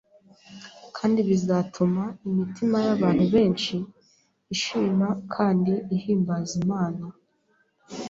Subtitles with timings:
[0.97, 3.75] kandi bizatuma imitima y’abantu benshi
[4.55, 7.03] ishima kandi ihimbaza Imana.